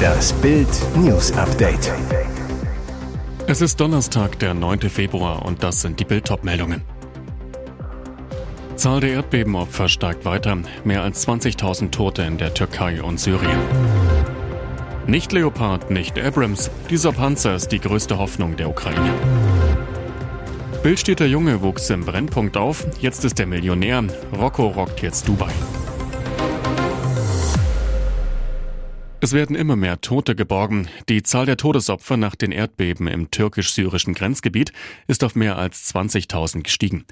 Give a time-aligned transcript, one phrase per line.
[0.00, 1.92] Das Bild News Update.
[3.46, 4.80] Es ist Donnerstag, der 9.
[4.88, 6.82] Februar und das sind die Bild meldungen
[8.80, 10.56] Zahl der Erdbebenopfer steigt weiter.
[10.84, 13.58] Mehr als 20.000 Tote in der Türkei und Syrien.
[15.06, 16.70] Nicht Leopard, nicht Abrams.
[16.88, 19.12] Dieser Panzer ist die größte Hoffnung der Ukraine.
[20.82, 24.02] Bildstädter Junge wuchs im Brennpunkt auf, jetzt ist er Millionär.
[24.32, 25.52] Rocco rockt jetzt Dubai.
[29.22, 30.88] Es werden immer mehr Tote geborgen.
[31.10, 34.72] Die Zahl der Todesopfer nach den Erdbeben im türkisch-syrischen Grenzgebiet
[35.08, 37.04] ist auf mehr als 20.000 gestiegen.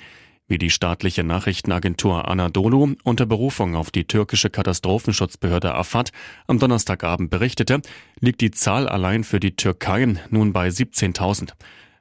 [0.46, 6.10] Wie die staatliche Nachrichtenagentur Anadolu unter Berufung auf die türkische Katastrophenschutzbehörde Afad
[6.46, 7.82] am Donnerstagabend berichtete,
[8.20, 11.50] liegt die Zahl allein für die Türkei nun bei 17.000.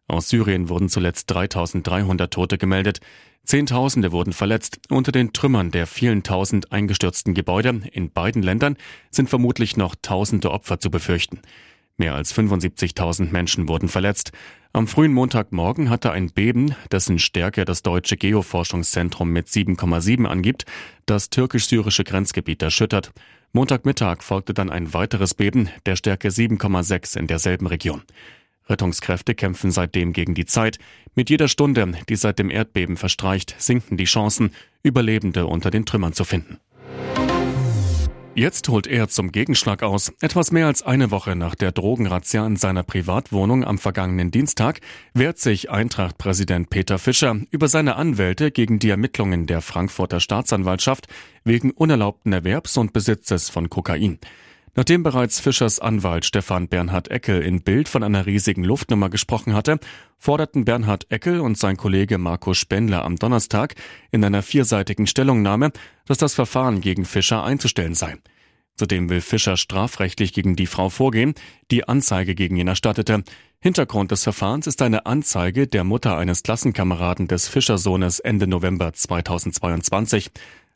[0.08, 3.00] Aus Syrien wurden zuletzt 3.300 Tote gemeldet.
[3.44, 4.80] Zehntausende wurden verletzt.
[4.90, 8.78] Unter den Trümmern der vielen tausend eingestürzten Gebäude in beiden Ländern
[9.12, 11.42] sind vermutlich noch tausende Opfer zu befürchten.
[11.98, 14.32] Mehr als 75.000 Menschen wurden verletzt.
[14.72, 20.66] Am frühen Montagmorgen hatte ein Beben, dessen Stärke das deutsche Geoforschungszentrum mit 7,7 angibt,
[21.08, 23.14] das türkisch-syrische Grenzgebiet erschüttert.
[23.52, 28.04] Montagmittag folgte dann ein weiteres Beben der Stärke 7,6 in derselben Region.
[28.70, 30.80] Rettungskräfte kämpfen seitdem gegen die Zeit.
[31.16, 34.52] Mit jeder Stunde, die seit dem Erdbeben verstreicht, sinken die Chancen,
[34.84, 36.60] Überlebende unter den Trümmern zu finden.
[38.38, 40.14] Jetzt holt er zum Gegenschlag aus.
[40.22, 44.80] Etwas mehr als eine Woche nach der Drogenrazzia in seiner Privatwohnung am vergangenen Dienstag
[45.16, 51.08] wehrt sich Eintracht-Präsident Peter Fischer über seine Anwälte gegen die Ermittlungen der Frankfurter Staatsanwaltschaft
[51.46, 54.20] wegen unerlaubten Erwerbs und Besitzes von Kokain.
[54.78, 59.80] Nachdem bereits Fischers Anwalt Stefan Bernhard Eckel in Bild von einer riesigen Luftnummer gesprochen hatte,
[60.20, 63.74] forderten Bernhard Eckel und sein Kollege Markus Spendler am Donnerstag
[64.12, 65.72] in einer vierseitigen Stellungnahme,
[66.06, 68.18] dass das Verfahren gegen Fischer einzustellen sei.
[68.76, 71.34] Zudem will Fischer strafrechtlich gegen die Frau vorgehen,
[71.72, 73.24] die Anzeige gegen ihn erstattete.
[73.60, 80.30] Hintergrund des Verfahrens ist eine Anzeige der Mutter eines Klassenkameraden des Fischersohnes Ende November 2022.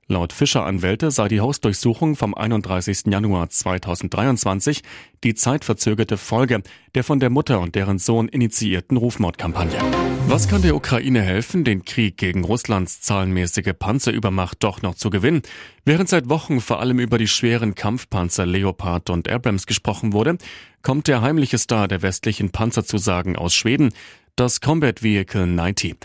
[0.08, 3.04] Laut Fischer-Anwälte sei die Hausdurchsuchung vom 31.
[3.06, 4.82] Januar 2023
[5.24, 6.64] die zeitverzögerte Folge
[6.96, 9.80] der von der Mutter und deren Sohn initiierten Rufmordkampagne.
[10.28, 15.44] Was kann der Ukraine helfen, den Krieg gegen Russlands zahlenmäßige Panzerübermacht doch noch zu gewinnen?
[15.86, 20.38] Während seit Wochen vor allem über die schweren Kampfpanzer Leopard und Abrams gesprochen wurde,
[20.82, 23.94] kommt der heimliche Star der westlichen Panzerzusagen aus Schweden,
[24.36, 25.98] das Combat Vehicle 90.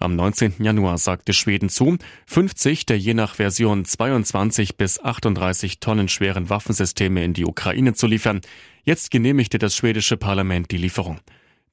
[0.00, 0.54] Am 19.
[0.60, 7.24] Januar sagte Schweden zu, 50 der je nach Version 22 bis 38 Tonnen schweren Waffensysteme
[7.24, 8.40] in die Ukraine zu liefern.
[8.84, 11.18] Jetzt genehmigte das schwedische Parlament die Lieferung.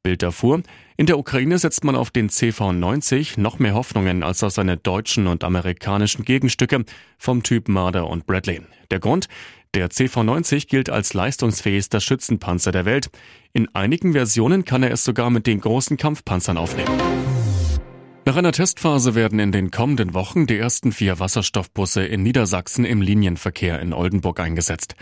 [0.01, 0.63] Bild erfuhr,
[0.97, 5.27] in der Ukraine setzt man auf den CV-90 noch mehr Hoffnungen als auf seine deutschen
[5.27, 6.83] und amerikanischen Gegenstücke
[7.19, 8.61] vom Typ Marder und Bradley.
[8.89, 9.27] Der Grund?
[9.75, 13.09] Der CV-90 gilt als leistungsfähigster Schützenpanzer der Welt.
[13.53, 17.34] In einigen Versionen kann er es sogar mit den großen Kampfpanzern aufnehmen.
[18.27, 23.03] Nach einer Testphase werden in den kommenden Wochen die ersten vier Wasserstoffbusse in Niedersachsen im
[23.03, 24.95] Linienverkehr in Oldenburg eingesetzt.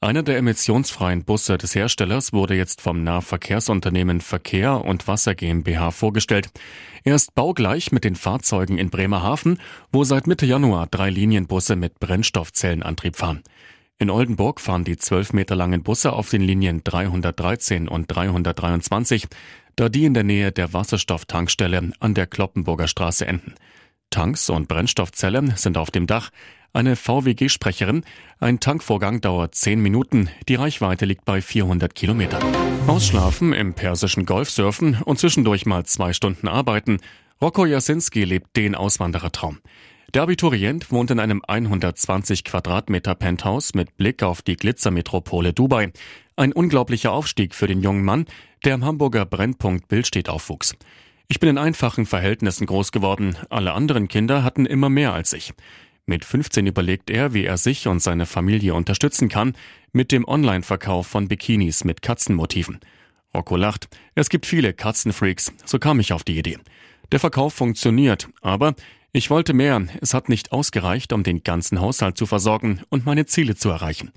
[0.00, 6.50] Einer der emissionsfreien Busse des Herstellers wurde jetzt vom Nahverkehrsunternehmen Verkehr und Wasser GmbH vorgestellt.
[7.02, 9.58] Er ist baugleich mit den Fahrzeugen in Bremerhaven,
[9.90, 13.42] wo seit Mitte Januar drei Linienbusse mit Brennstoffzellenantrieb fahren.
[13.98, 19.26] In Oldenburg fahren die zwölf Meter langen Busse auf den Linien 313 und 323
[19.78, 23.54] da die in der Nähe der Wasserstofftankstelle an der Kloppenburger Straße enden.
[24.10, 26.30] Tanks und Brennstoffzellen sind auf dem Dach.
[26.72, 28.02] Eine VWG-Sprecherin.
[28.40, 30.30] Ein Tankvorgang dauert 10 Minuten.
[30.48, 32.42] Die Reichweite liegt bei 400 Kilometern.
[32.88, 36.98] Ausschlafen, im persischen Golf surfen und zwischendurch mal zwei Stunden arbeiten.
[37.40, 39.60] Rocco Jasinski lebt den Auswanderertraum.
[40.12, 45.92] Der Abiturient wohnt in einem 120 Quadratmeter Penthouse mit Blick auf die Glitzermetropole Dubai.
[46.34, 48.24] Ein unglaublicher Aufstieg für den jungen Mann,
[48.64, 50.74] der im Hamburger Brennpunkt Bildstedt aufwuchs.
[51.28, 53.36] Ich bin in einfachen Verhältnissen groß geworden.
[53.50, 55.52] Alle anderen Kinder hatten immer mehr als ich.
[56.06, 59.54] Mit 15 überlegt er, wie er sich und seine Familie unterstützen kann
[59.92, 62.80] mit dem Online-Verkauf von Bikinis mit Katzenmotiven.
[63.34, 63.88] Rocco lacht.
[64.14, 65.52] Es gibt viele Katzenfreaks.
[65.66, 66.58] So kam ich auf die Idee.
[67.12, 68.74] Der Verkauf funktioniert, aber
[69.12, 69.86] ich wollte mehr.
[70.00, 74.12] Es hat nicht ausgereicht, um den ganzen Haushalt zu versorgen und meine Ziele zu erreichen.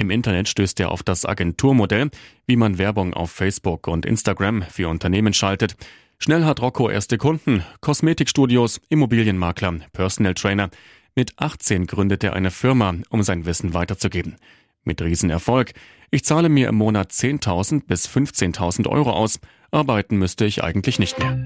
[0.00, 2.10] Im Internet stößt er auf das Agenturmodell,
[2.46, 5.74] wie man Werbung auf Facebook und Instagram für Unternehmen schaltet.
[6.20, 10.70] Schnell hat Rocco erste Kunden, Kosmetikstudios, Immobilienmakler, Personal Trainer.
[11.16, 14.36] Mit 18 gründet er eine Firma, um sein Wissen weiterzugeben.
[14.84, 15.72] Mit Riesenerfolg.
[16.12, 19.40] Ich zahle mir im Monat 10.000 bis 15.000 Euro aus.
[19.72, 21.44] Arbeiten müsste ich eigentlich nicht mehr.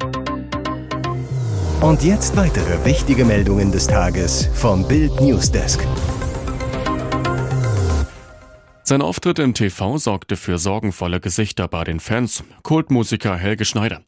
[1.80, 5.86] Und jetzt weitere wichtige Meldungen des Tages vom Bild Newsdesk.
[8.92, 12.44] Sein Auftritt im TV sorgte für sorgenvolle Gesichter bei den Fans.
[12.62, 14.02] Kultmusiker Helge Schneider.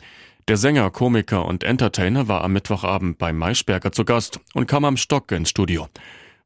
[0.47, 4.99] Der Sänger, Komiker und Entertainer war am Mittwochabend bei Maischberger zu Gast und kam am
[4.99, 5.89] Stock ins Studio.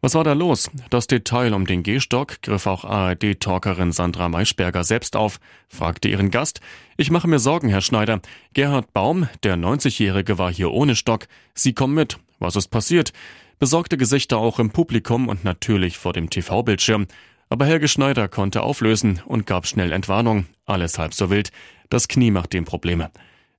[0.02, 0.70] Was war da los?
[0.88, 6.61] Das Detail um den Gehstock griff auch ARD-Talkerin Sandra Maischberger selbst auf, fragte ihren Gast.
[6.96, 8.20] Ich mache mir Sorgen, Herr Schneider.
[8.55, 11.26] Gerhard Baum, der 90-Jährige, war hier ohne Stock.
[11.55, 12.20] Sie kommen mit.
[12.38, 13.12] Was ist passiert?
[13.58, 17.08] Besorgte Gesichter auch im Publikum und natürlich vor dem TV-Bildschirm.
[17.50, 20.47] Aber Helge Schneider konnte auflösen und gab schnell Entwarnung.
[20.67, 21.50] Alles halb so wild.
[21.89, 23.11] Das Knie macht ihm Probleme.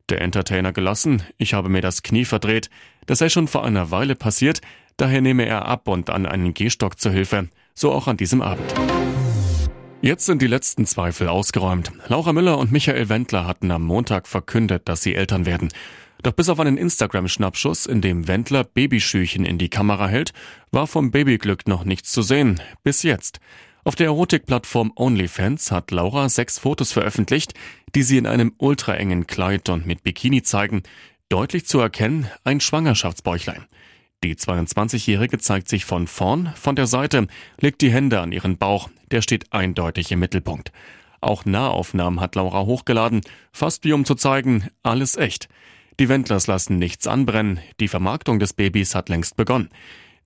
[0.10, 1.24] Der Entertainer gelassen.
[1.38, 2.70] Ich habe mir das Knie verdreht.
[3.08, 4.62] Das sei schon vor einer Weile passiert.
[4.98, 7.50] Daher nehme er ab und an einen Gehstock zur Hilfe.
[7.74, 8.74] So auch an diesem Abend.
[10.02, 11.92] Jetzt sind die letzten Zweifel ausgeräumt.
[12.08, 15.70] Laura Müller und Michael Wendler hatten am Montag verkündet, dass sie Eltern werden.
[16.24, 20.34] Doch bis auf einen Instagram-Schnappschuss, in dem Wendler Babyschüchen in die Kamera hält,
[20.72, 22.62] war vom Babyglück noch nichts zu sehen.
[22.84, 23.40] Bis jetzt.
[23.90, 27.56] Auf der Erotikplattform OnlyFans hat Laura sechs Fotos veröffentlicht,
[27.96, 30.84] die sie in einem ultraengen Kleid und mit Bikini zeigen.
[31.28, 33.66] Deutlich zu erkennen ein Schwangerschaftsbäuchlein.
[34.24, 37.26] Die 22-Jährige zeigt sich von vorn, von der Seite,
[37.60, 40.72] legt die Hände an ihren Bauch, der steht eindeutig im Mittelpunkt.
[41.20, 43.22] Auch Nahaufnahmen hat Laura hochgeladen,
[43.52, 45.50] fast wie um zu zeigen, alles echt.
[46.00, 49.70] Die Wendlers lassen nichts anbrennen, die Vermarktung des Babys hat längst begonnen.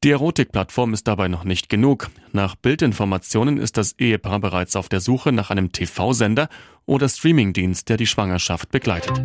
[0.04, 2.10] Die Erotikplattform ist dabei noch nicht genug.
[2.34, 6.50] Nach Bildinformationen ist das Ehepaar bereits auf der Suche nach einem TV-Sender
[6.86, 9.18] oder Streamingdienst, der die Schwangerschaft begleitet.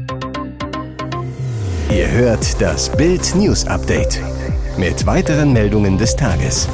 [1.90, 4.22] Ihr hört das Bild News Update
[4.76, 6.68] mit weiteren Meldungen des Tages.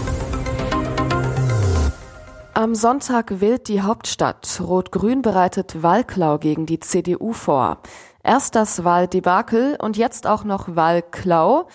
[2.53, 4.61] Am Sonntag wählt die Hauptstadt.
[4.63, 7.79] Rot-Grün bereitet Wahlklau gegen die CDU vor.
[8.23, 11.69] Erst das Wahldebakel und jetzt auch noch Wahlklau.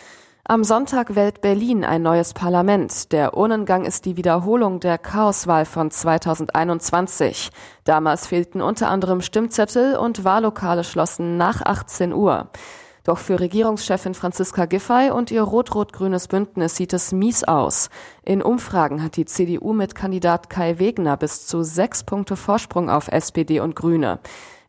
[0.50, 3.12] Am Sonntag wählt Berlin ein neues Parlament.
[3.12, 7.52] Der Urnengang ist die Wiederholung der Chaoswahl von 2021.
[7.84, 12.50] Damals fehlten unter anderem Stimmzettel und Wahllokale schlossen nach 18 Uhr.
[13.04, 17.92] Doch für Regierungschefin Franziska Giffey und ihr rot-rot-grünes Bündnis sieht es mies aus.
[18.24, 23.08] In Umfragen hat die CDU mit Kandidat Kai Wegner bis zu sechs Punkte Vorsprung auf
[23.10, 24.20] SPD und Grüne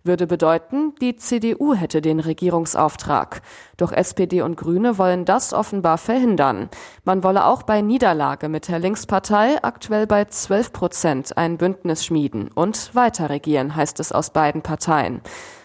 [0.03, 3.43] würde bedeuten, die CDU hätte den Regierungsauftrag.
[3.77, 6.69] Doch SPD und Grüne wollen das offenbar verhindern.
[7.05, 12.51] Man wolle auch bei Niederlage mit der Linkspartei aktuell bei 12 Prozent ein Bündnis schmieden
[12.55, 15.21] und weiter regieren, heißt es aus beiden Parteien.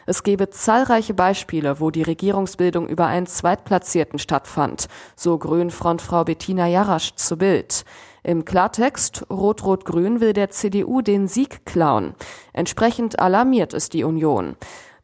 [0.07, 7.15] Es gebe zahlreiche Beispiele, wo die Regierungsbildung über einen Zweitplatzierten stattfand, so Grünfrontfrau Bettina Jarasch
[7.15, 7.85] zu Bild.
[8.25, 12.15] Im Klartext, Rot-Rot-Grün will der CDU den Sieg klauen.
[12.53, 14.55] Entsprechend alarmiert ist die Union.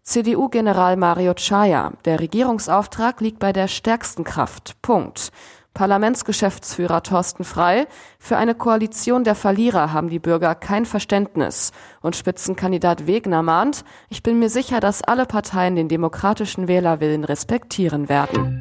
[0.01, 4.75] CDU-General Mario Chaya, der Regierungsauftrag liegt bei der stärksten Kraft.
[4.81, 5.31] Punkt.
[5.75, 7.85] Parlamentsgeschäftsführer Thorsten Frei,
[8.17, 11.73] für eine Koalition der Verlierer haben die Bürger kein Verständnis.
[12.01, 18.09] Und Spitzenkandidat Wegner mahnt, ich bin mir sicher, dass alle Parteien den demokratischen Wählerwillen respektieren
[18.09, 18.57] werden.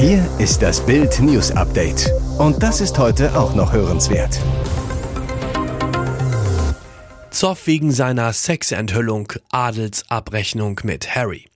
[0.00, 2.12] Hier ist das Bild News Update.
[2.38, 4.38] Und das ist heute auch noch hörenswert.
[7.30, 11.46] Zoff wegen seiner Sexenthüllung, Adelsabrechnung mit Harry.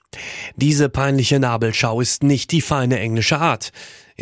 [0.56, 3.70] Diese peinliche Nabelschau ist nicht die feine englische Art.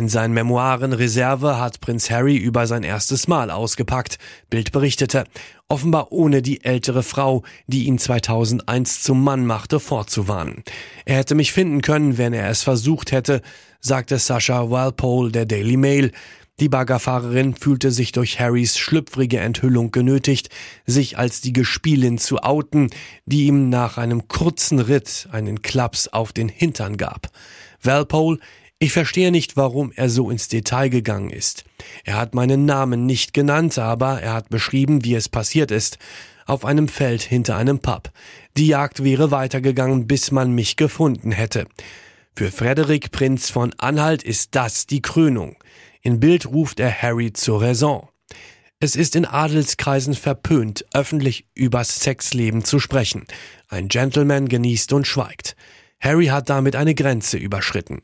[0.00, 4.17] In seinen Memoiren Reserve hat Prinz Harry über sein erstes Mal ausgepackt.
[4.49, 5.25] Bild berichtete,
[5.69, 10.64] offenbar ohne die ältere Frau, die ihn 2001 zum Mann machte, vorzuwarnen.
[11.04, 13.42] Er hätte mich finden können, wenn er es versucht hätte,
[13.78, 16.12] sagte Sascha Walpole der Daily Mail.
[16.61, 20.49] Die Baggerfahrerin fühlte sich durch Harrys schlüpfrige Enthüllung genötigt,
[20.87, 22.88] sich als die Gespielin zu outen,
[23.26, 27.30] die ihm nach einem kurzen Ritt einen Klaps auf den Hintern gab.
[27.83, 28.38] Walpole,
[28.82, 31.64] ich verstehe nicht, warum er so ins Detail gegangen ist.
[32.04, 35.99] Er hat meinen Namen nicht genannt, aber er hat beschrieben, wie es passiert ist.
[36.46, 38.10] Auf einem Feld hinter einem Pub.
[38.56, 41.66] Die Jagd wäre weitergegangen, bis man mich gefunden hätte.
[42.34, 45.56] Für Frederik Prinz von Anhalt ist das die Krönung.
[46.00, 48.08] In Bild ruft er Harry zur Raison.
[48.80, 53.26] Es ist in Adelskreisen verpönt, öffentlich übers Sexleben zu sprechen.
[53.68, 55.54] Ein Gentleman genießt und schweigt.
[56.00, 58.00] Harry hat damit eine Grenze überschritten.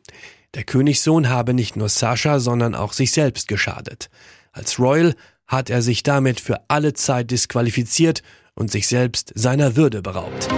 [0.54, 4.08] Der Königssohn habe nicht nur Sascha, sondern auch sich selbst geschadet.
[4.52, 5.14] Als Royal
[5.46, 8.22] hat er sich damit für alle Zeit disqualifiziert
[8.54, 10.48] und sich selbst seiner Würde beraubt.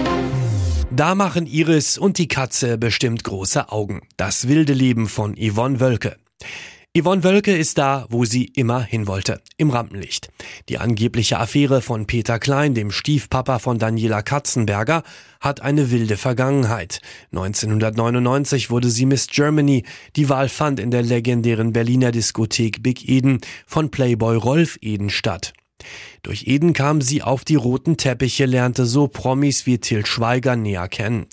[0.91, 4.01] Da machen Iris und die Katze bestimmt große Augen.
[4.17, 6.17] Das wilde Leben von Yvonne Wölke.
[6.97, 10.31] Yvonne Wölke ist da, wo sie immer hin wollte, im Rampenlicht.
[10.69, 15.03] Die angebliche Affäre von Peter Klein, dem Stiefpapa von Daniela Katzenberger,
[15.39, 16.99] hat eine wilde Vergangenheit.
[17.31, 19.83] 1999 wurde sie Miss Germany.
[20.15, 25.53] Die Wahl fand in der legendären Berliner Diskothek Big Eden von Playboy Rolf Eden statt.
[26.23, 30.87] Durch Eden kam sie auf die roten Teppiche, lernte so Promis wie Till Schweiger näher
[30.87, 31.27] kennen.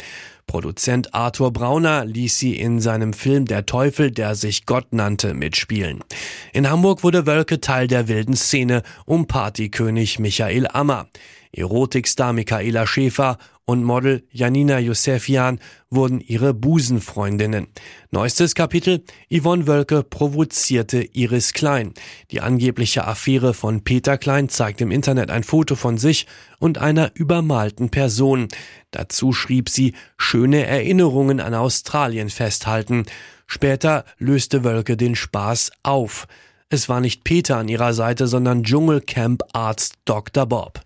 [0.46, 6.04] Produzent Arthur Brauner ließ sie in seinem Film Der Teufel, der sich Gott nannte, mitspielen.
[6.52, 11.08] In Hamburg wurde Wölke Teil der wilden Szene um Partykönig Michael Ammer.
[11.56, 15.58] Erotikstar Michaela Schäfer und Model Janina Josefian
[15.90, 17.66] wurden ihre Busenfreundinnen.
[18.10, 21.92] Neuestes Kapitel, Yvonne Wölke provozierte Iris Klein.
[22.30, 26.26] Die angebliche Affäre von Peter Klein zeigt im Internet ein Foto von sich
[26.60, 28.48] und einer übermalten Person.
[28.92, 33.04] Dazu schrieb sie, schöne Erinnerungen an Australien festhalten.
[33.46, 36.28] Später löste Wölke den Spaß auf.
[36.68, 40.46] Es war nicht Peter an ihrer Seite, sondern Dschungelcamp-Arzt Dr.
[40.46, 40.85] Bob.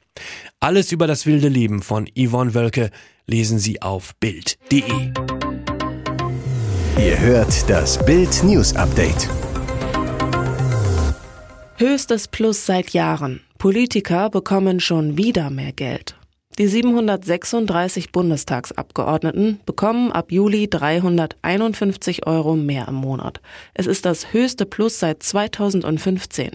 [0.63, 2.91] Alles über das wilde Leben von Yvonne Wölke
[3.27, 4.83] lesen Sie auf Bild.de.
[6.99, 9.31] Ihr hört das Bild News Update.
[11.79, 13.41] Höchstes Plus seit Jahren.
[13.57, 16.15] Politiker bekommen schon wieder mehr Geld.
[16.59, 23.41] Die 736 Bundestagsabgeordneten bekommen ab Juli 351 Euro mehr im Monat.
[23.73, 26.51] Es ist das höchste Plus seit 2015.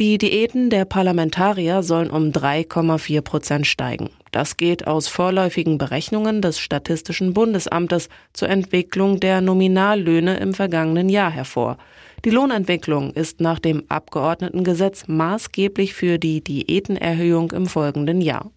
[0.00, 4.10] Die Diäten der Parlamentarier sollen um 3,4 Prozent steigen.
[4.30, 11.32] Das geht aus vorläufigen Berechnungen des Statistischen Bundesamtes zur Entwicklung der Nominallöhne im vergangenen Jahr
[11.32, 11.78] hervor.
[12.24, 18.52] Die Lohnentwicklung ist nach dem Abgeordnetengesetz maßgeblich für die Diätenerhöhung im folgenden Jahr.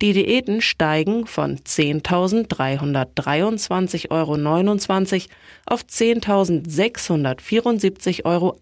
[0.00, 4.34] Die Diäten steigen von 10.323,29 Euro
[5.66, 8.56] auf 10.674,28 Euro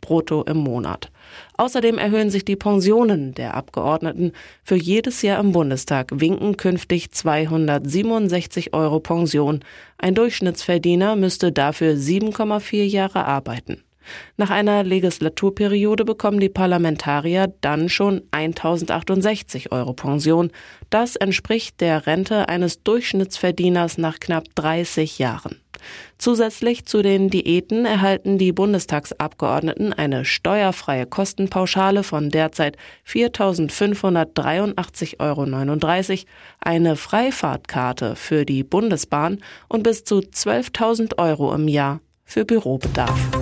[0.00, 1.10] brutto im Monat.
[1.56, 4.32] Außerdem erhöhen sich die Pensionen der Abgeordneten.
[4.64, 9.60] Für jedes Jahr im Bundestag winken künftig 267 Euro Pension.
[9.98, 13.82] Ein Durchschnittsverdiener müsste dafür 7,4 Jahre arbeiten.
[14.36, 20.50] Nach einer Legislaturperiode bekommen die Parlamentarier dann schon 1068 Euro Pension.
[20.90, 25.62] Das entspricht der Rente eines Durchschnittsverdieners nach knapp 30 Jahren.
[26.18, 32.76] Zusätzlich zu den Diäten erhalten die Bundestagsabgeordneten eine steuerfreie Kostenpauschale von derzeit
[33.08, 35.44] 4.583,39 Euro,
[36.60, 43.41] eine Freifahrtkarte für die Bundesbahn und bis zu 12.000 Euro im Jahr für Bürobedarf.